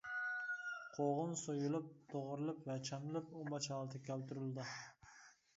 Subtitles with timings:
[0.97, 4.67] قوغۇن سويۇلۇپ، توغرىلىپ ۋە چانىلىپ، ئۇماچ ھالىتىگە كەلتۈرۈلىدۇ.